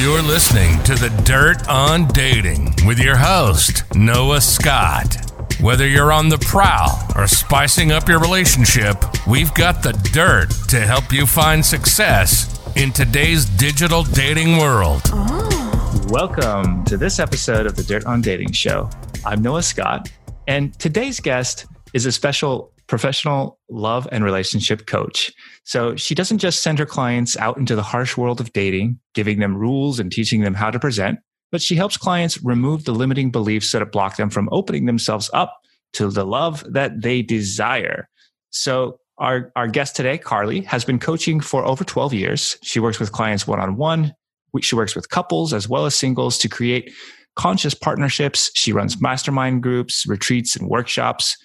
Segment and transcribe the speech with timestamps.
[0.00, 5.16] You're listening to The Dirt on Dating with your host, Noah Scott.
[5.58, 10.80] Whether you're on the prowl or spicing up your relationship, we've got the dirt to
[10.80, 15.00] help you find success in today's digital dating world.
[15.06, 16.06] Oh.
[16.10, 18.90] Welcome to this episode of the Dirt on Dating Show.
[19.24, 20.10] I'm Noah Scott,
[20.46, 25.32] and today's guest is a special professional love and relationship coach.
[25.64, 29.40] So she doesn't just send her clients out into the harsh world of dating, giving
[29.40, 31.18] them rules and teaching them how to present,
[31.50, 35.58] but she helps clients remove the limiting beliefs that block them from opening themselves up
[35.94, 38.08] to the love that they desire.
[38.50, 42.58] So our, our guest today, Karli, has been coaching for over 12 years.
[42.62, 44.14] She works with clients one on one.
[44.60, 46.92] She works with couples as well as singles to create
[47.36, 48.50] conscious partnerships.
[48.54, 51.36] She runs mastermind groups, retreats, and workshops.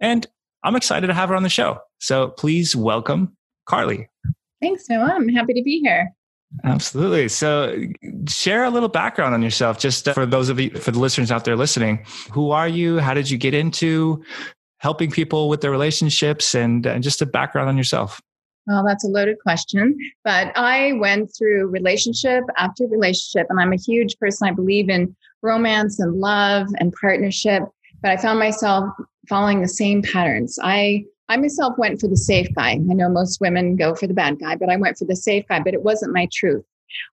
[0.00, 0.26] And
[0.66, 1.78] I'm excited to have her on the show.
[2.00, 4.08] So please welcome Karli.
[4.60, 5.12] Thanks, Noah.
[5.14, 6.12] I'm happy to be here.
[6.64, 7.28] Absolutely.
[7.28, 7.76] So,
[8.28, 11.30] share a little background on yourself, just uh, for those of you, for the listeners
[11.30, 12.04] out there listening.
[12.32, 12.98] Who are you?
[12.98, 14.24] How did you get into
[14.78, 18.20] helping people with their relationships, and, and just a background on yourself?
[18.66, 23.76] Well, that's a loaded question, but I went through relationship after relationship, and I'm a
[23.76, 24.48] huge person.
[24.48, 27.64] I believe in romance and love and partnership,
[28.02, 28.88] but I found myself
[29.28, 30.58] following the same patterns.
[30.62, 32.70] I I myself went for the safe guy.
[32.72, 35.44] I know most women go for the bad guy, but I went for the safe
[35.48, 36.64] guy, but it wasn't my truth.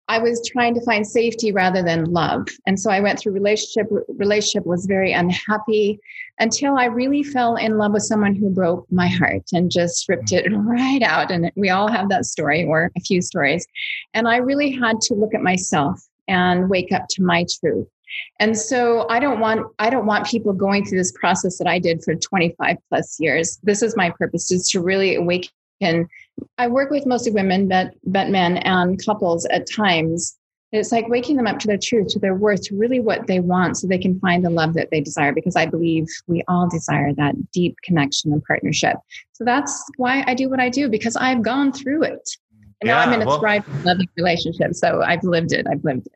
[0.07, 2.47] I was trying to find safety rather than love.
[2.67, 5.99] And so I went through relationship relationship was very unhappy
[6.39, 10.31] until I really fell in love with someone who broke my heart and just ripped
[10.31, 13.65] it right out and we all have that story or a few stories.
[14.13, 17.87] And I really had to look at myself and wake up to my truth.
[18.39, 21.79] And so I don't want I don't want people going through this process that I
[21.79, 23.59] did for 25 plus years.
[23.63, 26.07] This is my purpose is to really awaken.
[26.57, 30.37] I work with mostly women, but but men and couples at times.
[30.71, 33.39] It's like waking them up to their truth, to their worth, to really what they
[33.39, 36.67] want so they can find the love that they desire because I believe we all
[36.67, 38.97] desire that deep connection and partnership.
[39.33, 42.27] So that's why I do what I do because I've gone through it.
[42.81, 44.73] And yeah, now I'm in a well, thriving, loving relationship.
[44.73, 45.67] So I've lived it.
[45.69, 46.13] I've lived it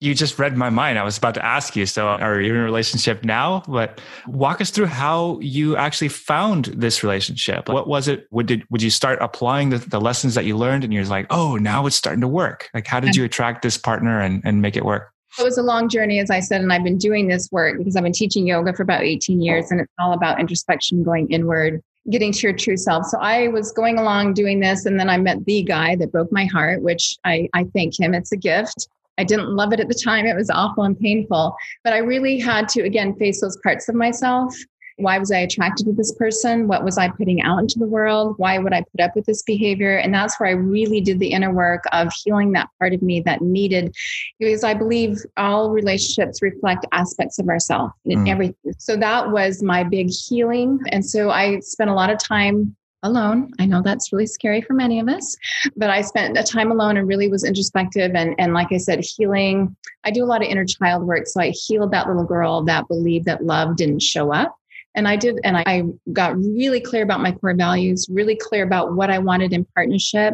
[0.00, 0.98] you just read my mind.
[0.98, 1.86] I was about to ask you.
[1.86, 3.62] So, are you in a relationship now?
[3.66, 7.68] But walk us through how you actually found this relationship.
[7.68, 8.26] What was it?
[8.30, 11.26] Would did would you start applying the, the lessons that you learned, and you're like,
[11.30, 12.68] oh, now it's starting to work?
[12.74, 15.12] Like, how did you attract this partner and and make it work?
[15.38, 17.94] It was a long journey, as I said, and I've been doing this work because
[17.94, 21.82] I've been teaching yoga for about 18 years, and it's all about introspection, going inward,
[22.10, 23.06] getting to your true self.
[23.06, 26.32] So I was going along doing this, and then I met the guy that broke
[26.32, 28.14] my heart, which I, I thank him.
[28.14, 28.88] It's a gift.
[29.18, 30.26] I didn't love it at the time.
[30.26, 31.56] It was awful and painful.
[31.84, 34.54] But I really had to, again, face those parts of myself.
[34.98, 36.68] Why was I attracted to this person?
[36.68, 38.34] What was I putting out into the world?
[38.38, 39.98] Why would I put up with this behavior?
[39.98, 43.20] And that's where I really did the inner work of healing that part of me
[43.20, 43.94] that needed,
[44.38, 48.30] because I believe all relationships reflect aspects of ourselves in mm.
[48.30, 48.74] everything.
[48.78, 50.80] So that was my big healing.
[50.92, 53.52] And so I spent a lot of time alone.
[53.58, 55.36] I know that's really scary for many of us,
[55.76, 59.04] but I spent a time alone and really was introspective and, and like I said,
[59.04, 59.76] healing.
[60.04, 61.26] I do a lot of inner child work.
[61.26, 64.56] So I healed that little girl that believed that love didn't show up.
[64.94, 68.94] And I did, and I got really clear about my core values, really clear about
[68.94, 70.32] what I wanted in partnership.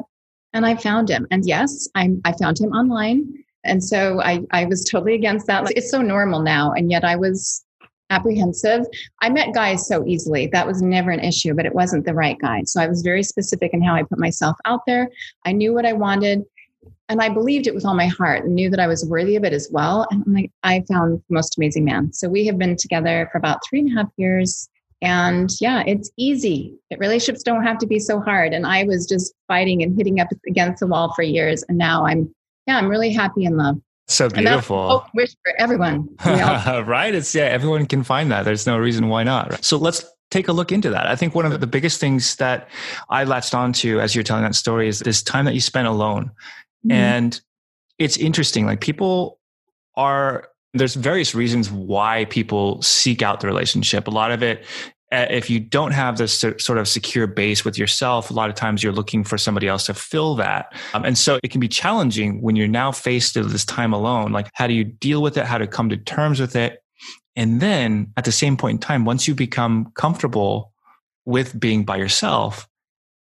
[0.53, 1.27] And I found him.
[1.31, 3.43] And yes, I, I found him online.
[3.65, 5.71] And so I, I was totally against that.
[5.77, 6.73] It's so normal now.
[6.73, 7.65] And yet I was
[8.13, 8.85] apprehensive.
[9.23, 10.47] I met guys so easily.
[10.49, 12.63] That was never an issue, but it wasn't the right guy.
[12.65, 15.09] So I was very specific in how I put myself out there.
[15.47, 16.45] I knew what I wanted
[17.09, 19.45] and I believed it with all my heart and knew that I was worthy of
[19.45, 20.07] it as well.
[20.11, 22.13] And I'm like, I found the most amazing man.
[22.13, 24.69] So we have been together for about three and a half years.
[25.03, 26.75] And yeah, it's easy.
[26.97, 28.53] Relationships don't have to be so hard.
[28.53, 31.65] And I was just fighting and hitting up against the wall for years.
[31.69, 32.33] And now I'm,
[32.67, 33.79] yeah, I'm really happy in love.
[34.09, 35.07] So beautiful.
[35.15, 36.09] wish for everyone.
[36.27, 37.15] right?
[37.15, 38.45] It's yeah, everyone can find that.
[38.45, 39.65] There's no reason why not.
[39.65, 41.07] So let's take a look into that.
[41.07, 42.69] I think one of the biggest things that
[43.11, 46.31] I latched onto as you're telling that story is this time that you spent alone.
[46.85, 46.93] Mm-hmm.
[46.93, 47.41] And
[47.99, 48.67] it's interesting.
[48.67, 49.39] Like people
[49.97, 54.09] are there's various reasons why people seek out the relationship.
[54.09, 54.65] A lot of it
[55.13, 58.83] if you don't have this sort of secure base with yourself, a lot of times
[58.83, 60.75] you're looking for somebody else to fill that.
[60.95, 64.33] Um, and so it can be challenging when you're now faced with this time alone.
[64.33, 65.45] Like, how do you deal with it?
[65.45, 66.83] How to come to terms with it?
[67.37, 70.73] And then at the same point in time, once you become comfortable
[71.25, 72.69] with being by yourself,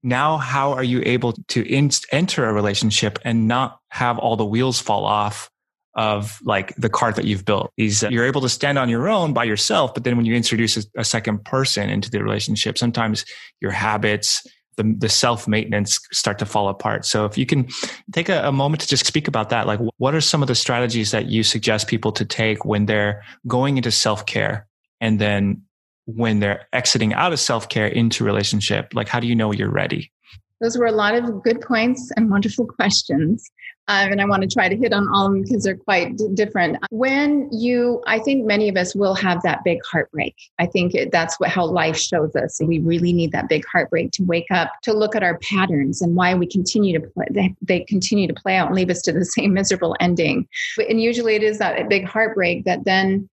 [0.02, 4.44] now how are you able to in- enter a relationship and not have all the
[4.44, 5.50] wheels fall off
[5.94, 7.72] of like the cart that you've built.
[7.76, 10.76] These you're able to stand on your own by yourself, but then when you introduce
[10.76, 13.24] a, a second person into the relationship, sometimes
[13.60, 14.42] your habits,
[14.76, 17.04] the, the self maintenance start to fall apart.
[17.04, 17.68] So if you can
[18.12, 20.54] take a, a, moment to just speak about that, like what are some of the
[20.54, 24.66] strategies that you suggest people to take when they're going into self care
[25.00, 25.62] and then
[26.06, 28.92] when they're exiting out of self care into relationship?
[28.94, 30.10] Like, how do you know you're ready?
[30.62, 33.50] Those were a lot of good points and wonderful questions.
[33.88, 36.16] Um, and I want to try to hit on all of them because they're quite
[36.16, 36.78] d- different.
[36.90, 40.36] When you, I think many of us will have that big heartbreak.
[40.58, 42.60] I think it, that's what how life shows us.
[42.62, 46.14] We really need that big heartbreak to wake up, to look at our patterns and
[46.14, 47.26] why we continue to play.
[47.30, 50.46] They, they continue to play out and leave us to the same miserable ending.
[50.88, 53.28] And usually it is that big heartbreak that then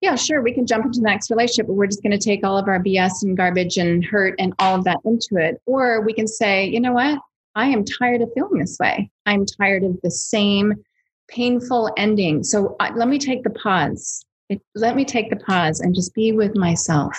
[0.00, 2.42] yeah, sure, we can jump into the next relationship, but we're just going to take
[2.42, 5.60] all of our BS and garbage and hurt and all of that into it.
[5.66, 7.18] Or we can say, you know what?
[7.54, 9.10] I am tired of feeling this way.
[9.26, 10.74] I'm tired of the same
[11.28, 12.42] painful ending.
[12.44, 14.24] So uh, let me take the pause.
[14.48, 17.16] It, let me take the pause and just be with myself.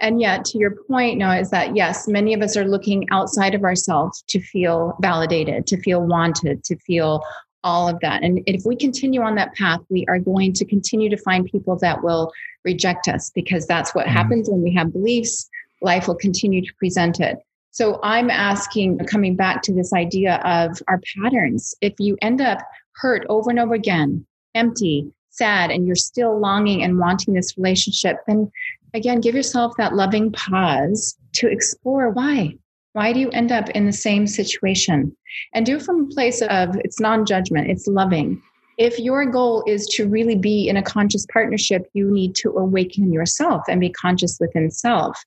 [0.00, 3.54] And yet, to your point, Noah, is that yes, many of us are looking outside
[3.54, 7.22] of ourselves to feel validated, to feel wanted, to feel
[7.62, 8.22] all of that.
[8.22, 11.78] And if we continue on that path, we are going to continue to find people
[11.78, 12.30] that will
[12.64, 14.16] reject us because that's what mm-hmm.
[14.16, 15.48] happens when we have beliefs.
[15.80, 17.38] Life will continue to present it.
[17.74, 21.74] So I'm asking, coming back to this idea of our patterns.
[21.80, 22.60] If you end up
[22.94, 24.24] hurt over and over again,
[24.54, 28.48] empty, sad, and you're still longing and wanting this relationship, then
[28.94, 32.56] again, give yourself that loving pause to explore why.
[32.92, 35.16] Why do you end up in the same situation?
[35.52, 38.40] And do it from a place of it's non judgment, it's loving.
[38.78, 43.12] If your goal is to really be in a conscious partnership, you need to awaken
[43.12, 45.22] yourself and be conscious within self.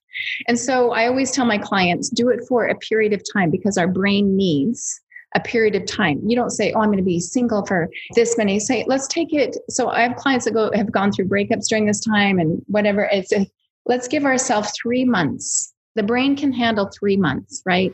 [0.46, 3.78] And so I always tell my clients do it for a period of time because
[3.78, 5.00] our brain needs
[5.34, 6.20] a period of time.
[6.26, 9.32] You don't say, "Oh, I'm going to be single for this many." Say, "Let's take
[9.32, 12.62] it." So I have clients that go have gone through breakups during this time and
[12.66, 13.08] whatever.
[13.12, 13.46] It's a,
[13.84, 17.92] let's give ourselves three months the brain can handle three months, right?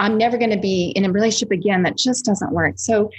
[0.00, 1.82] I'm never going to be in a relationship again.
[1.82, 2.74] That just doesn't work.
[2.78, 3.10] So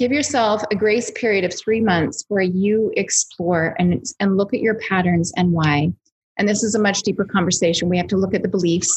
[0.00, 4.60] give yourself a grace period of three months where you explore and, and look at
[4.60, 5.92] your patterns and why.
[6.38, 7.90] And this is a much deeper conversation.
[7.90, 8.90] We have to look at the beliefs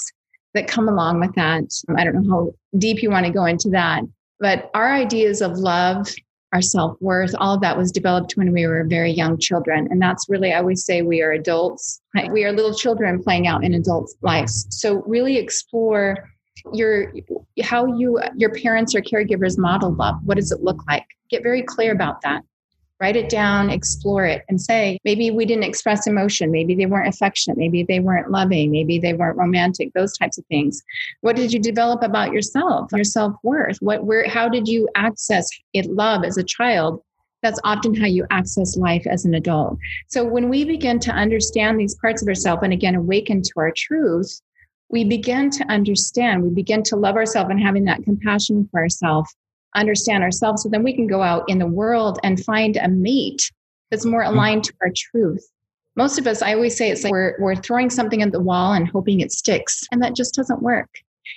[0.54, 1.66] that come along with that.
[1.94, 4.04] I don't know how deep you want to go into that,
[4.40, 6.08] but our ideas of love
[6.54, 9.88] our self worth, all of that was developed when we were very young children.
[9.90, 12.00] And that's really, I always say, we are adults.
[12.32, 14.68] We are little children playing out in adult lives.
[14.70, 16.30] So really explore
[16.74, 17.14] your
[17.62, 20.16] how you your parents or caregivers model love.
[20.24, 21.06] What does it look like?
[21.30, 22.44] Get very clear about that
[23.04, 26.52] write it down, explore it, and say, maybe we didn't express emotion.
[26.52, 27.58] Maybe they weren't affectionate.
[27.58, 28.72] Maybe they weren't loving.
[28.72, 30.82] Maybe they weren't romantic, those types of things.
[31.20, 33.78] What did you develop about yourself, your self worth?
[33.82, 37.04] What, where, how did you access it, love as a child?
[37.42, 39.78] That's often how you access life as an adult.
[40.08, 43.74] So when we begin to understand these parts of ourselves and again awaken to our
[43.76, 44.40] truth,
[44.90, 49.36] we begin to understand, we begin to love ourselves and having that compassion for ourselves
[49.76, 53.52] understand ourselves so then we can go out in the world and find a mate
[53.90, 54.34] that's more mm-hmm.
[54.34, 55.48] aligned to our truth.
[55.96, 58.74] Most of us i always say it's like we're, we're throwing something at the wall
[58.74, 60.90] and hoping it sticks and that just doesn't work.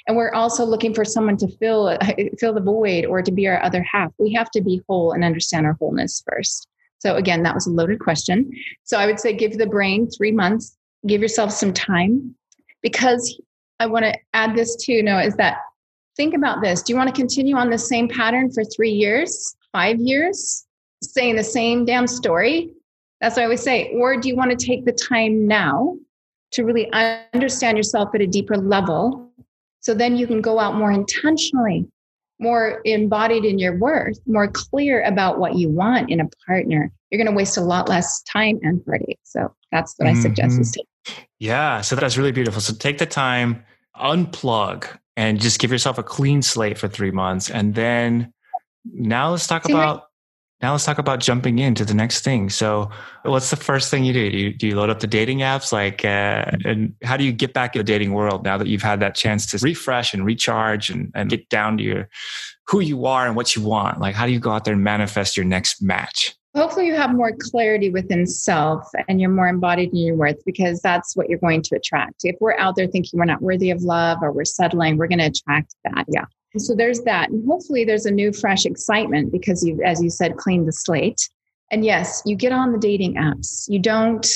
[0.06, 1.96] And we're also looking for someone to fill
[2.38, 4.12] fill the void or to be our other half.
[4.19, 6.69] We have to be whole and understand our wholeness first.
[6.98, 8.50] So again that was a loaded question.
[8.84, 10.76] So i would say give the brain three months
[11.06, 12.34] give yourself some time
[12.88, 13.40] because
[13.80, 15.58] i want to add this too Noah is that
[16.16, 16.82] think about this.
[16.82, 20.66] Do you want to continue on the same pattern for three years, five years,
[21.02, 22.72] saying the same damn story?
[23.20, 23.93] That's what I always say.
[23.94, 25.96] Or do you want to take the time now
[26.52, 29.31] to really understand yourself at a deeper level?
[29.81, 31.86] So then you can go out more intentionally,
[32.40, 36.90] more embodied in your worth, more clear about what you want in a partner.
[37.10, 39.20] You're going to waste a lot less time and heartache.
[39.22, 40.19] So that's what mm-hmm.
[40.19, 40.86] I suggest is take.
[41.38, 41.81] Yeah.
[41.81, 42.60] So that's really beautiful.
[42.60, 43.64] So take the time,
[43.96, 47.50] unplug, and just give yourself a clean slate for three months.
[47.50, 48.32] And then
[48.84, 50.05] now let's talk about
[50.62, 52.48] now let's talk about jumping into the next thing.
[52.48, 52.90] So,
[53.24, 54.31] what's the first thing you do?
[54.31, 55.70] Do you, do you load up the dating apps?
[55.70, 58.82] Like, uh, and how do you get back in the dating world now that you've
[58.82, 62.08] had that chance to refresh and recharge and, and get down to your
[62.69, 64.00] who you are and what you want?
[64.00, 66.34] Like, how do you go out there and manifest your next match?
[66.56, 70.81] Hopefully you have more clarity within self and you're more embodied in your worth because
[70.81, 72.20] that's what you're going to attract.
[72.25, 75.19] If we're out there thinking we're not worthy of love or we're settling, we're going
[75.19, 76.06] to attract that.
[76.08, 76.25] Yeah.
[76.56, 77.29] So there's that.
[77.31, 81.29] And hopefully there's a new, fresh excitement because you, as you said, cleaned the slate.
[81.70, 83.67] And yes, you get on the dating apps.
[83.69, 84.27] You don't,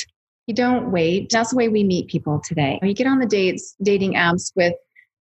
[0.47, 1.31] you don't wait.
[1.31, 2.79] That's the way we meet people today.
[2.83, 4.75] You get on the dates, dating apps with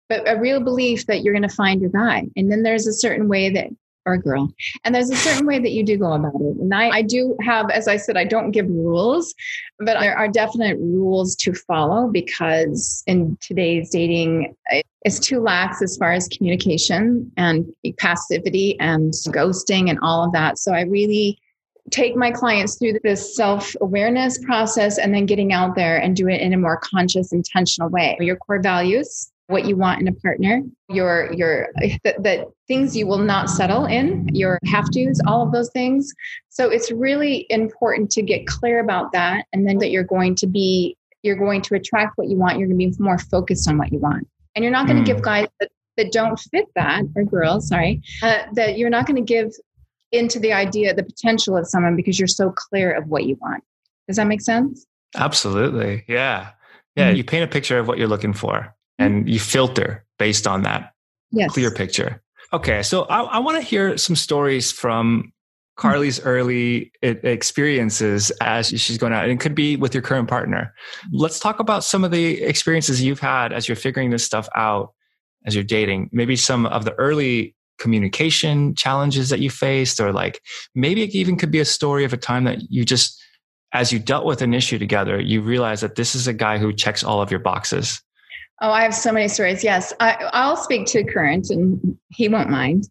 [0.10, 2.28] but a real belief that you're going to find your guy.
[2.36, 3.68] And then there's a certain way that
[4.08, 4.52] or girl.
[4.84, 6.58] And there's a certain way that you do go about it.
[6.58, 9.36] And I, I do have, as I said, I don't give rules,
[9.80, 14.56] but there are definite rules to follow because in today's dating,
[15.04, 17.66] it's too lax as far as communication and
[17.98, 20.58] passivity and ghosting and all of that.
[20.58, 21.38] So I really
[21.92, 26.28] take my clients through this self awareness process and then getting out there and do
[26.28, 28.18] it in a more conscious, intentional way.
[28.20, 33.08] Your core values, what you want in a partner, your your the, the things you
[33.08, 36.14] will not settle in, your have tos, all of those things.
[36.50, 40.48] So it's really important to get clear about that, and then that you're going to
[40.48, 42.60] be you're going to attract what you want.
[42.60, 45.04] You're going to be more focused on what you want, and you're not going to
[45.04, 45.16] mm.
[45.16, 49.16] give guys that, that don't fit that or girls, sorry, uh, that you're not going
[49.16, 49.52] to give
[50.12, 53.64] into the idea, the potential of someone because you're so clear of what you want.
[54.08, 54.86] Does that make sense?
[55.16, 56.06] Absolutely.
[56.08, 56.52] Yeah.
[56.96, 57.10] Yeah.
[57.10, 57.18] Mm-hmm.
[57.18, 59.18] You paint a picture of what you're looking for Mm-hmm.
[59.18, 60.94] and you filter based on that
[61.32, 61.52] yes.
[61.52, 62.22] clear picture.
[62.52, 65.32] Okay, so I, I want to hear some stories from
[65.76, 66.28] Karli's mm-hmm.
[66.28, 70.74] early experiences as she's going out, and it could be with your current partner.
[71.06, 71.18] Mm-hmm.
[71.18, 74.94] Let's talk about some of the experiences you've had as you're figuring this stuff out,
[75.46, 76.10] as you're dating.
[76.12, 80.42] Maybe some of the early communication challenges that you faced, or like
[80.74, 83.22] maybe it even could be a story of a time that you just,
[83.74, 86.74] as you dealt with an issue together, you realized that this is a guy who
[86.74, 88.02] checks all of your boxes.
[88.62, 89.64] Oh, I have so many stories.
[89.64, 92.90] Yes, I, will speak to current, and he won't mind.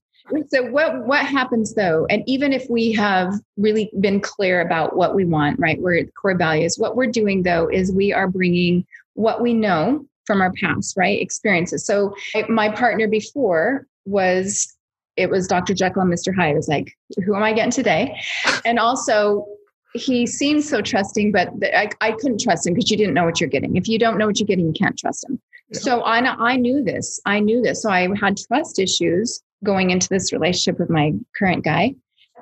[0.48, 2.06] So, what what happens though?
[2.08, 5.80] And even if we have really been clear about what we want, right?
[5.80, 6.76] We're core values.
[6.78, 11.20] What we're doing though is we are bringing what we know from our past, right?
[11.20, 11.84] Experiences.
[11.84, 12.14] So,
[12.48, 14.72] my partner before was
[15.16, 15.74] it was Dr.
[15.74, 16.34] Jekyll and Mr.
[16.34, 16.52] Hyde.
[16.52, 16.92] I was like,
[17.24, 18.20] who am I getting today?
[18.64, 19.46] And also,
[19.94, 23.40] he seemed so trusting, but I, I couldn't trust him because you didn't know what
[23.40, 23.76] you're getting.
[23.76, 25.40] If you don't know what you're getting, you can't trust him.
[25.72, 27.20] So I, I knew this.
[27.26, 27.82] I knew this.
[27.82, 31.94] So I had trust issues going into this relationship with my current guy.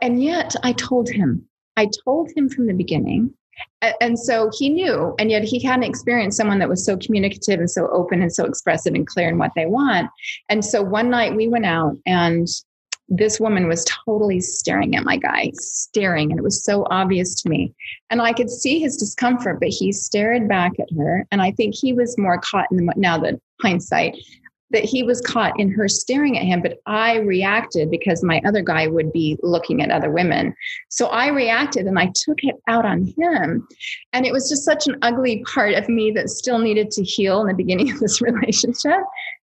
[0.03, 3.33] And yet I told him, I told him from the beginning.
[4.01, 7.71] And so he knew, and yet he hadn't experienced someone that was so communicative and
[7.71, 10.11] so open and so expressive and clear in what they want.
[10.49, 12.49] And so one night we went out and
[13.09, 17.49] this woman was totally staring at my guy, staring, and it was so obvious to
[17.49, 17.75] me.
[18.11, 21.27] And I could see his discomfort, but he stared back at her.
[21.31, 24.17] And I think he was more caught in the now that hindsight
[24.71, 26.61] that he was caught in her staring at him.
[26.61, 30.55] But I reacted because my other guy would be looking at other women.
[30.89, 33.69] So I reacted and I took it out on him.
[34.13, 37.43] And it was just such an ugly part of me that still needed to heal
[37.43, 39.01] in the beginning of this relationship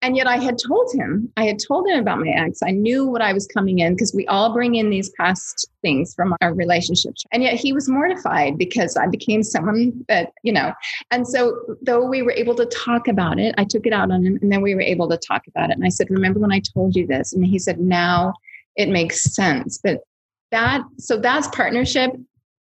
[0.03, 2.61] and yet I had told him, I had told him about my ex.
[2.61, 6.13] I knew what I was coming in because we all bring in these past things
[6.13, 7.25] from our relationships.
[7.33, 10.73] And yet he was mortified because I became someone that, you know,
[11.13, 14.25] and so though we were able to talk about it, I took it out on
[14.25, 15.77] him and then we were able to talk about it.
[15.77, 17.33] And I said, Remember when I told you this?
[17.33, 18.35] And he said, Now
[18.75, 19.79] it makes sense.
[19.83, 20.01] But
[20.51, 22.11] that, so that's partnership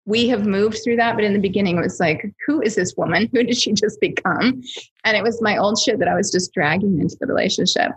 [0.05, 2.95] we have moved through that but in the beginning it was like who is this
[2.97, 3.29] woman?
[3.33, 4.61] Who did she just become?
[5.03, 7.91] And it was my old shit that i was just dragging into the relationship.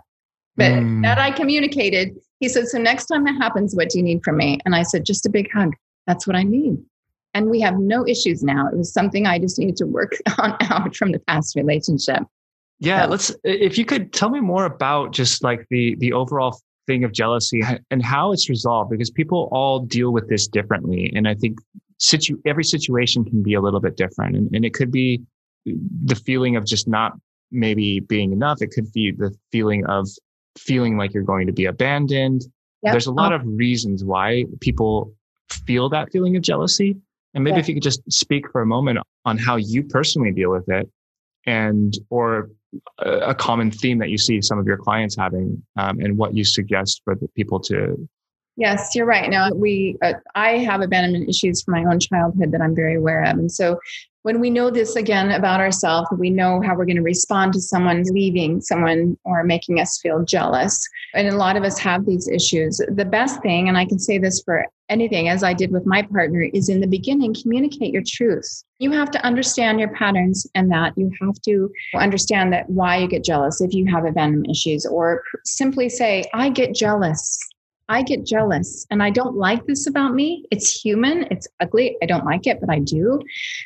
[0.55, 1.01] But mm.
[1.03, 4.37] that i communicated he said so next time that happens what do you need from
[4.37, 4.59] me?
[4.65, 5.73] And i said just a big hug.
[6.07, 6.77] That's what i need.
[7.33, 8.67] And we have no issues now.
[8.67, 12.23] It was something i just needed to work on out from the past relationship.
[12.79, 13.09] Yeah so.
[13.09, 17.11] let's if you could tell me more about just like the the overall thing of
[17.11, 21.57] jealousy and how it's resolved because people all deal with this differently and i think
[21.99, 24.35] situ every situation can be a little bit different.
[24.35, 25.21] And, and it could be
[25.65, 27.13] the feeling of just not
[27.51, 28.61] maybe being enough.
[28.61, 30.07] It could be the feeling of
[30.57, 32.43] feeling like you're going to be abandoned.
[32.83, 32.93] Yep.
[32.93, 35.11] there's a lot of reasons why people
[35.49, 36.95] feel that feeling of jealousy.
[37.33, 40.51] And maybe if you could just speak for a moment on how you personally deal
[40.51, 40.87] with it
[41.45, 42.51] and or
[42.99, 46.35] a, a common theme that you see some of your clients having um, and what
[46.35, 48.07] you suggest for the people to
[48.57, 49.29] Yes, you're right.
[49.29, 53.23] Now we, uh, I have abandonment issues from my own childhood that I'm very aware
[53.23, 53.79] of, and so
[54.25, 57.61] when we know this again about ourselves, we know how we're going to respond to
[57.61, 60.83] someone leaving someone or making us feel jealous.
[61.13, 62.81] And a lot of us have these issues.
[62.87, 66.01] The best thing, and I can say this for anything, as I did with my
[66.01, 68.63] partner, is in the beginning, communicate your truth.
[68.79, 73.07] You have to understand your patterns and that you have to understand that why you
[73.07, 77.37] get jealous if you have abandonment issues, or simply say, I get jealous
[77.87, 80.45] I get jealous and I don't like this about me.
[80.51, 81.97] It's human, it's ugly.
[82.01, 83.21] I don't like it, but I do.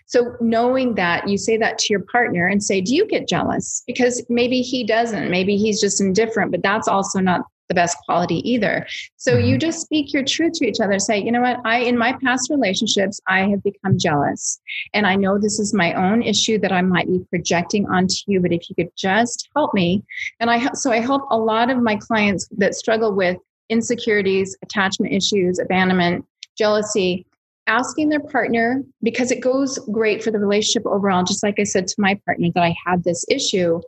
[0.08, 3.84] So, knowing that you say that to your partner and say, Do you get jealous?
[3.88, 5.30] Because maybe he doesn't.
[5.30, 8.86] Maybe he's just indifferent, but that's also not the best quality either.
[9.16, 9.60] So, you mm-hmm.
[9.60, 11.00] just speak your truth to each other.
[11.00, 11.62] Say, You know what?
[11.64, 14.60] I, in my past relationships, I have become jealous.
[14.94, 18.42] And I know this is my own issue that I might be projecting onto you,
[18.42, 20.04] but if you could just help me.
[20.42, 23.38] And I, so I help a lot of my clients that struggle with
[23.70, 26.26] insecurities, attachment issues, abandonment,
[26.58, 27.26] jealousy,
[27.68, 31.24] asking their partner because it goes great for the relationship overall.
[31.24, 33.80] Just like I said to my partner that I had this issue,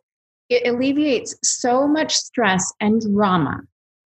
[0.50, 3.62] it alleviates so much stress and drama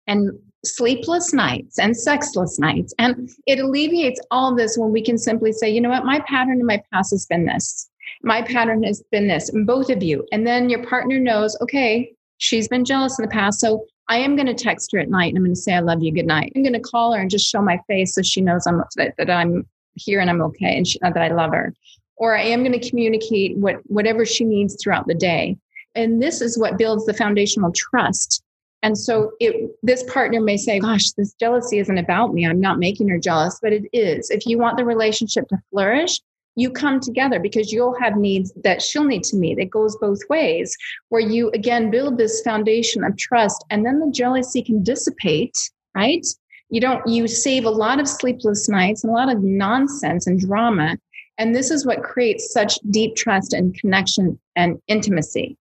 [0.06, 0.30] and
[0.64, 2.92] sleepless nights and sexless nights.
[2.98, 6.60] And it alleviates all this when we can simply say, you know what, my pattern
[6.60, 7.88] in my past has been this.
[8.22, 10.26] My pattern has been this, both of you.
[10.32, 13.60] And then your partner knows, okay, she's been jealous in the past.
[13.60, 15.80] So I am going to text her at night and I'm going to say, I
[15.80, 16.12] love you.
[16.12, 16.52] Good night.
[16.54, 19.14] I'm going to call her and just show my face so she knows I'm, that,
[19.16, 21.72] that I'm here and I'm okay and she, uh, that I love her.
[22.16, 25.56] Or I am going to communicate what, whatever she needs throughout the day.
[25.94, 28.42] And this is what builds the foundational trust
[28.82, 32.46] and so it, this partner may say, gosh, this jealousy isn't about me.
[32.46, 34.30] I'm not making her jealous, but it is.
[34.30, 36.20] If you want the relationship to flourish,
[36.60, 39.58] you come together because you'll have needs that she'll need to meet.
[39.58, 40.76] It goes both ways,
[41.08, 45.56] where you again build this foundation of trust and then the jealousy can dissipate,
[45.94, 46.26] right?
[46.68, 50.38] You don't, you save a lot of sleepless nights and a lot of nonsense and
[50.38, 50.98] drama.
[51.38, 55.56] And this is what creates such deep trust and connection and intimacy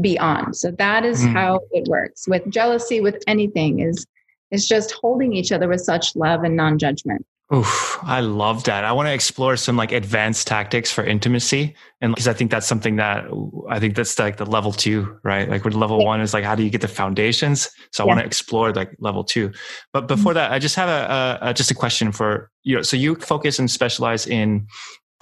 [0.00, 0.56] beyond.
[0.56, 1.32] So that is mm.
[1.32, 2.26] how it works.
[2.28, 4.06] With jealousy, with anything, is
[4.50, 7.26] is just holding each other with such love and non-judgment.
[7.52, 8.84] Oof, I love that.
[8.84, 11.74] I want to explore some like advanced tactics for intimacy.
[12.00, 13.26] And because I think that's something that
[13.68, 15.48] I think that's like the level two, right?
[15.48, 17.68] Like with level one is like, how do you get the foundations?
[17.92, 18.08] So I yeah.
[18.08, 19.52] want to explore like level two.
[19.92, 20.38] But before mm-hmm.
[20.38, 22.76] that, I just have a, a, a, just a question for you.
[22.76, 24.66] Know, so you focus and specialize in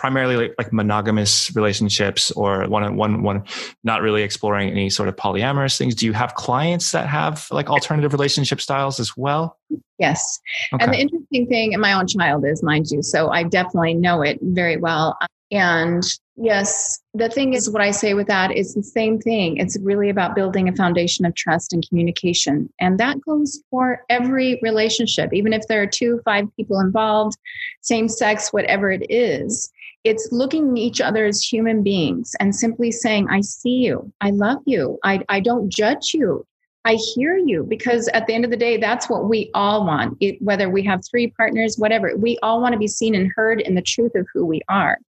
[0.02, 3.44] primarily like, like monogamous relationships or one one one
[3.84, 5.94] not really exploring any sort of polyamorous things.
[5.94, 9.56] Do you have clients that have like alternative relationship styles as well?
[10.00, 10.40] Yes.
[10.74, 10.84] Okay.
[10.84, 14.22] and the interesting thing and my own child is mind you so i definitely know
[14.22, 15.16] it very well.
[15.52, 16.02] And
[16.34, 19.58] yes the thing is what i say with that is the same thing.
[19.58, 22.72] It's really about building a foundation of trust and communication.
[22.80, 27.36] And that goes for every relationship even if there are two five people involved
[27.82, 29.70] same sex whatever it is
[30.04, 34.12] it's looking at each other as human beings and simply saying, I see you.
[34.20, 34.98] I love you.
[35.04, 36.44] I, I don't judge you.
[36.84, 40.16] I hear you because at the end of the day, that's what we all want.
[40.20, 43.60] It, whether we have three partners, whatever, we all want to be seen and heard
[43.60, 44.98] in the truth of who we are.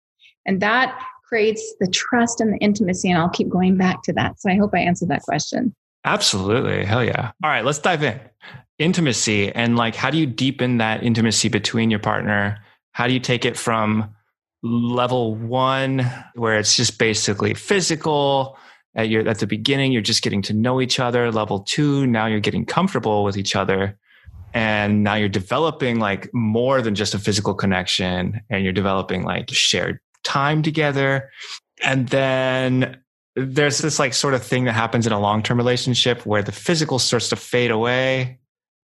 [0.47, 0.97] And that
[1.27, 3.11] creates the trust and the intimacy.
[3.11, 4.41] And I'll keep going back to that.
[4.41, 5.75] So I hope I answered that question.
[6.05, 6.85] Absolutely.
[6.85, 7.33] Hell yeah.
[7.43, 8.21] All right, let's dive in.
[8.79, 12.59] Intimacy and like, how do you deepen that intimacy between your partner?
[12.93, 14.15] How do you take it from
[14.65, 18.57] level one, where it's just basically physical.
[18.97, 21.31] At, your, at the beginning, you're just getting to know each other.
[21.31, 23.99] Level two, now you're getting comfortable with each other.
[24.55, 29.51] And now you're developing like more than just a physical connection and you're developing like
[29.51, 31.31] shared time together.
[31.83, 32.99] And then
[33.35, 36.53] there's this like sort of thing that happens in a long term relationship where the
[36.53, 38.39] physical starts to fade away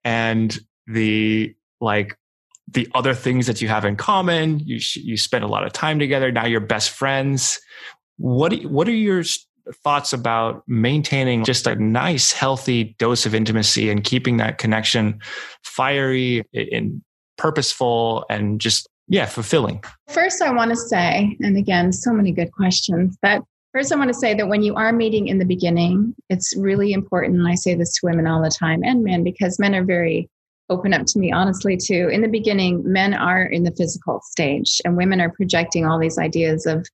[0.04, 2.16] and the like
[2.68, 4.60] the other things that you have in common.
[4.60, 6.32] You you spend a lot of time together.
[6.32, 7.60] Now you're best friends.
[8.18, 9.24] What what are your
[9.84, 15.20] thoughts about maintaining just a nice, healthy dose of intimacy and keeping that connection
[15.64, 17.02] fiery and
[17.38, 19.84] purposeful and just yeah, fulfilling?
[20.10, 23.18] First, I want to say, and again, so many good questions.
[23.22, 23.42] That
[23.74, 26.94] first, I want to say that when you are meeting in the beginning, it's really
[26.94, 27.38] important.
[27.38, 30.30] And I say this to women all the time and men because men are very
[30.70, 32.10] open up to me honestly too.
[32.12, 36.18] In the beginning men are in the physical stage and women are projecting all these
[36.18, 36.86] ideas of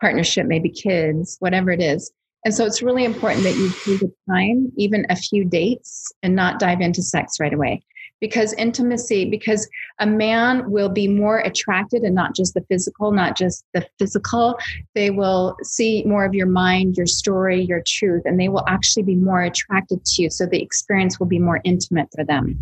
[0.00, 2.10] partnership maybe kids whatever it is.
[2.44, 6.36] And so it's really important that you take the time even a few dates and
[6.36, 7.82] not dive into sex right away.
[8.20, 13.36] Because intimacy because a man will be more attracted and not just the physical not
[13.36, 14.58] just the physical.
[14.94, 19.02] They will see more of your mind your story your truth and they will actually
[19.02, 20.30] be more attracted to you.
[20.30, 22.58] So the experience will be more intimate for them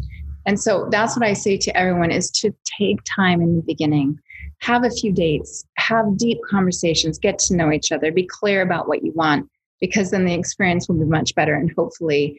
[0.46, 4.18] and so that's what I say to everyone is to take time in the beginning,
[4.60, 8.88] have a few dates, have deep conversations, get to know each other, be clear about
[8.88, 9.48] what you want,
[9.80, 12.38] because then the experience will be much better and hopefully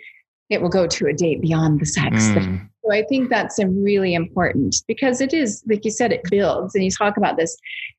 [0.49, 2.15] it will go to a date beyond the sex.
[2.27, 2.69] Mm.
[2.83, 6.75] So I think that's really important because it is, like you said, it builds.
[6.75, 7.57] And you talk about this,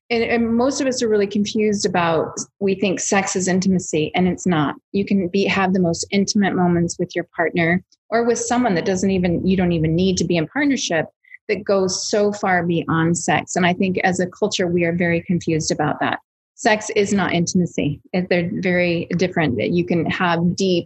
[0.09, 2.37] and, and, most of us are really confused about.
[2.59, 4.75] We think sex is intimacy, and it's not.
[4.91, 8.85] You can be have the most intimate moments with your partner or with someone that
[8.85, 11.07] doesn't even you don't even need to be in partnership
[11.47, 13.55] that goes so far beyond sex.
[13.55, 16.19] And I think as a culture, we are very confused about that.
[16.55, 18.01] Sex is not intimacy.
[18.13, 19.57] They're very different.
[19.57, 20.85] that You can have deep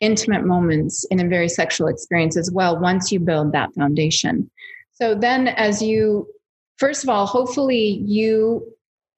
[0.00, 4.50] intimate moments in a very sexual experience as well once you build that foundation.
[4.92, 6.28] So then, as you,
[6.78, 8.66] first of all, hopefully you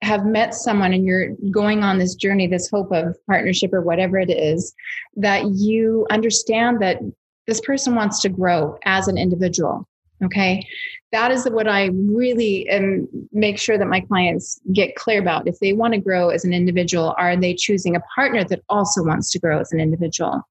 [0.01, 4.19] have met someone and you're going on this journey, this hope of partnership or whatever
[4.19, 4.73] it is,
[5.15, 6.99] that you understand that
[7.47, 9.87] this person wants to grow as an individual.
[10.23, 10.65] Okay.
[11.11, 15.47] That is what I really am make sure that my clients get clear about.
[15.47, 19.03] If they want to grow as an individual, are they choosing a partner that also
[19.03, 20.41] wants to grow as an individual?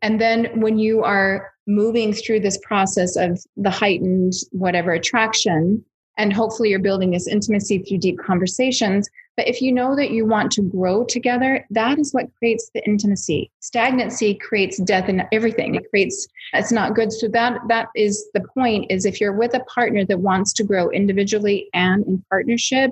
[0.00, 5.84] And then when you are moving through this process of the heightened whatever attraction,
[6.18, 9.08] and hopefully you're building this intimacy through deep conversations.
[9.36, 12.84] But if you know that you want to grow together, that is what creates the
[12.84, 13.52] intimacy.
[13.60, 15.76] Stagnancy creates death in everything.
[15.76, 17.12] It creates it's not good.
[17.12, 20.64] So that that is the point is if you're with a partner that wants to
[20.64, 22.90] grow individually and in partnership,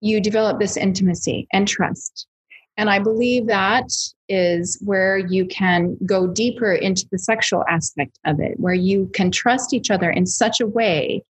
[0.00, 2.26] you develop this intimacy and trust.
[2.78, 3.90] And I believe that
[4.30, 9.30] is where you can go deeper into the sexual aspect of it, where you can
[9.30, 11.22] trust each other in such a way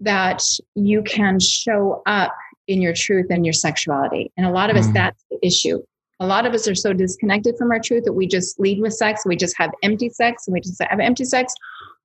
[0.00, 0.42] that
[0.74, 2.34] you can show up
[2.66, 4.30] in your truth and your sexuality.
[4.36, 4.92] And a lot of us, mm.
[4.92, 5.82] that's the issue.
[6.20, 8.92] A lot of us are so disconnected from our truth that we just lead with
[8.92, 11.54] sex, we just have empty sex, and we just have empty sex.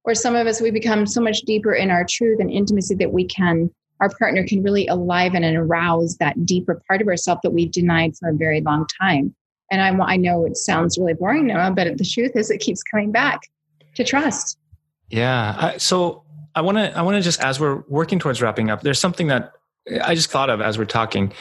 [0.05, 3.11] Or some of us, we become so much deeper in our truth and intimacy that
[3.11, 3.69] we can,
[4.01, 8.15] our partner can really aliven and arouse that deeper part of ourselves that we've denied
[8.17, 9.33] for a very long time.
[9.71, 12.83] And I, I know it sounds really boring now, but the truth is it keeps
[12.83, 13.41] coming back
[13.95, 14.57] to trust.
[15.09, 15.77] Yeah.
[15.77, 16.22] so
[16.55, 19.27] I want to I want to just as we're working towards wrapping up, there's something
[19.27, 19.53] that
[20.03, 21.33] I just thought of as we're talking.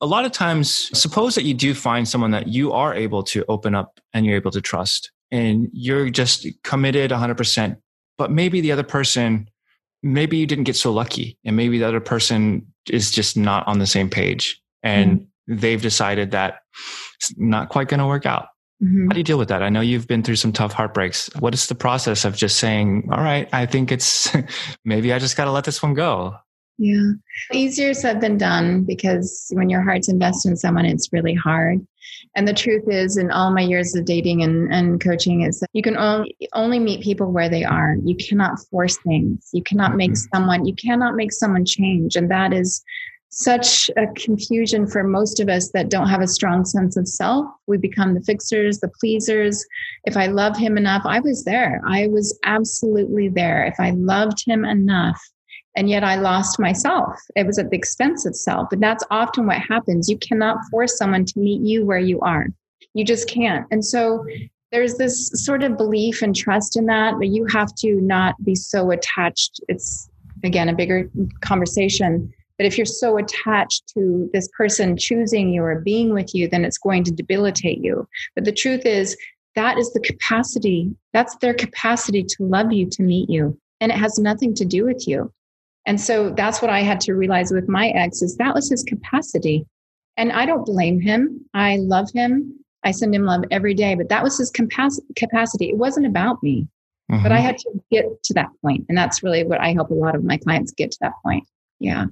[0.00, 3.44] A lot of times, suppose that you do find someone that you are able to
[3.48, 7.76] open up and you're able to trust, and you're just committed 100%.
[8.16, 9.48] But maybe the other person,
[10.02, 13.80] maybe you didn't get so lucky, and maybe the other person is just not on
[13.80, 15.56] the same page, and mm-hmm.
[15.56, 16.60] they've decided that
[17.16, 18.48] it's not quite going to work out.
[18.82, 19.06] Mm-hmm.
[19.06, 19.62] How do you deal with that?
[19.62, 21.28] I know you've been through some tough heartbreaks.
[21.40, 24.32] What is the process of just saying, all right, I think it's
[24.84, 26.36] maybe I just got to let this one go?
[26.78, 27.10] Yeah.
[27.52, 31.84] Easier said than done because when your heart's invested in someone, it's really hard.
[32.36, 35.70] And the truth is, in all my years of dating and, and coaching, is that
[35.72, 37.96] you can only, only meet people where they are.
[38.04, 39.48] You cannot force things.
[39.52, 40.36] You cannot make mm-hmm.
[40.36, 42.14] someone, you cannot make someone change.
[42.14, 42.84] And that is
[43.30, 47.46] such a confusion for most of us that don't have a strong sense of self.
[47.66, 49.64] We become the fixers, the pleasers.
[50.04, 51.80] If I love him enough, I was there.
[51.86, 53.64] I was absolutely there.
[53.64, 55.20] If I loved him enough,
[55.76, 58.72] and yet I lost myself, it was at the expense of self.
[58.72, 60.08] And that's often what happens.
[60.08, 62.48] You cannot force someone to meet you where you are.
[62.94, 63.66] You just can't.
[63.70, 64.24] And so
[64.72, 68.54] there's this sort of belief and trust in that, but you have to not be
[68.54, 69.60] so attached.
[69.68, 70.08] It's
[70.42, 71.08] again a bigger
[71.42, 76.48] conversation but if you're so attached to this person choosing you or being with you,
[76.48, 78.06] then it's going to debilitate you.
[78.34, 79.16] But the truth is,
[79.54, 83.58] that is the capacity, that's their capacity to love you, to meet you.
[83.80, 85.32] And it has nothing to do with you.
[85.86, 88.82] And so that's what I had to realize with my ex is that was his
[88.82, 89.64] capacity.
[90.16, 91.46] And I don't blame him.
[91.54, 92.58] I love him.
[92.84, 95.68] I send him love every day, but that was his capacity.
[95.68, 96.66] It wasn't about me.
[97.10, 97.22] Mm-hmm.
[97.22, 97.46] But I mm-hmm.
[97.46, 98.84] had to get to that point.
[98.88, 101.44] And that's really what I help a lot of my clients get to that point
[101.80, 102.06] yeah.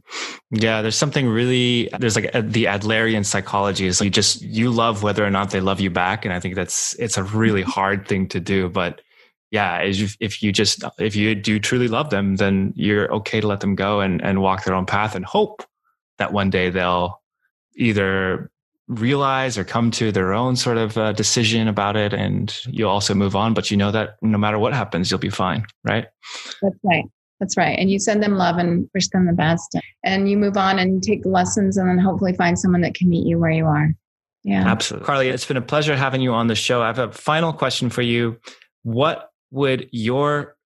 [0.51, 4.71] Yeah there's something really there's like a, the adlerian psychology is like you just you
[4.71, 7.63] love whether or not they love you back and i think that's it's a really
[7.63, 7.71] mm-hmm.
[7.71, 9.01] hard thing to do but
[9.51, 13.61] yeah if you just if you do truly love them then you're okay to let
[13.61, 15.65] them go and and walk their own path and hope
[16.19, 17.21] that one day they'll
[17.77, 18.51] either
[18.89, 23.15] realize or come to their own sort of uh, decision about it and you'll also
[23.15, 26.07] move on but you know that no matter what happens you'll be fine right?
[26.63, 27.05] That's right
[27.41, 27.79] that's right.
[27.79, 29.77] And you send them love and wish them the best.
[30.05, 33.09] And you move on and take the lessons and then hopefully find someone that can
[33.09, 33.95] meet you where you are.
[34.45, 34.67] Yeah.
[34.67, 35.07] Absolutely.
[35.07, 36.81] Karli, it's been a pleasure having you on the show.
[36.81, 38.39] I have a final question for you.
[38.85, 40.57] What would your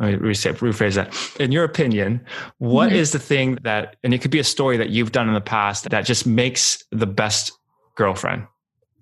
[0.00, 1.14] let me reset, rephrase that.
[1.38, 2.24] In your opinion,
[2.56, 2.96] what mm-hmm.
[2.96, 5.42] is the thing that, and it could be a story that you've done in the
[5.42, 7.52] past that just makes the best
[7.96, 8.46] girlfriend,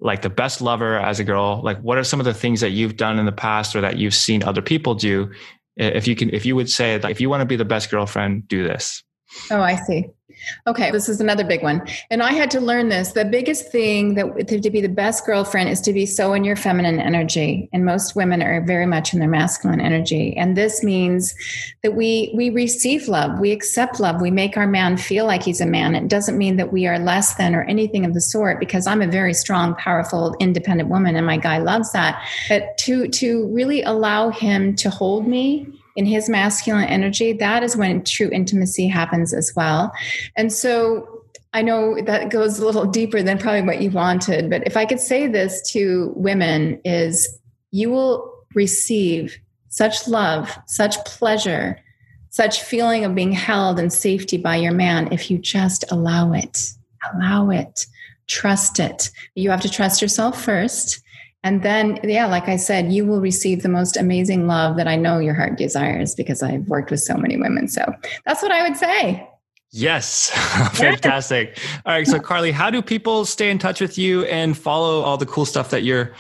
[0.01, 1.61] like the best lover as a girl?
[1.63, 3.99] Like, what are some of the things that you've done in the past or that
[3.99, 5.31] you've seen other people do
[5.79, 7.91] if you can if you would say that if you want to be the best
[7.91, 9.03] girlfriend do this.
[9.51, 10.07] Oh i see
[10.67, 11.87] okay this is another big one.
[12.11, 13.13] And i had to learn this.
[13.13, 16.57] The biggest thing that to be the best girlfriend is to be so in your
[16.57, 17.69] feminine energy.
[17.73, 20.37] And most women are very much in their masculine energy.
[20.37, 21.35] And this means
[21.83, 23.39] that we we receive love.
[23.39, 24.21] We accept love.
[24.21, 25.95] We make our man feel like he's a man.
[25.95, 29.03] It doesn't mean that we are less than or anything of the sort because i'm
[29.03, 32.23] a very strong powerful independent woman and my guy loves that.
[32.49, 37.77] But to to really allow him to hold me in his masculine energy, that is
[37.77, 39.93] when true intimacy happens as well.
[40.37, 44.65] And so I know that goes a little deeper than probably what you wanted, but
[44.65, 47.41] if I could say this to women is
[47.73, 49.37] you will receive
[49.71, 51.81] such love, such pleasure,
[52.31, 56.75] such feeling of being held and safety by your man if you just allow it.
[57.13, 57.87] Allow it.
[58.29, 59.11] Trust it.
[59.35, 61.03] You have to trust yourself first
[61.49, 64.97] And then, yeah, like I said, you will receive the most amazing love that I
[64.97, 67.69] know your heart desires because I've worked with so many women.
[67.69, 67.91] So
[68.27, 69.27] that's what I would say.
[69.71, 70.29] Yes.
[70.75, 71.59] Fantastic.
[71.87, 72.07] All right.
[72.07, 75.47] So Karli, how do people stay in touch with you and follow all the cool
[75.47, 76.13] stuff that you're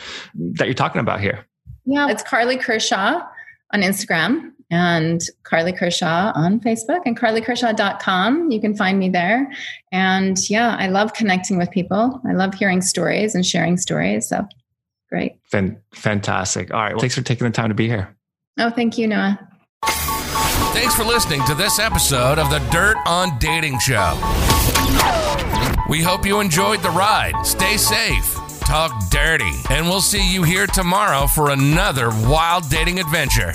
[0.54, 1.44] that you're talking about here?
[1.84, 3.20] Yeah, it's Karli Kershaw
[3.74, 8.50] on Instagram and Karli Kershaw on Facebook and karlikershaw.com.
[8.50, 9.52] You can find me there.
[9.92, 12.18] And yeah, I love connecting with people.
[12.26, 14.26] I love hearing stories and sharing stories.
[14.26, 14.48] So
[15.08, 15.36] great.
[15.92, 16.72] fantastic.
[16.72, 16.92] All right.
[16.92, 18.14] Well, thanks for taking the time to be here.
[18.58, 19.38] Oh, thank you, Noah.
[20.72, 24.14] Thanks for listening to this episode of the Dirt on Dating Show.
[25.88, 27.34] We hope you enjoyed the ride.
[27.46, 33.52] Stay safe, talk dirty, and we'll see you here tomorrow for another wild dating adventure.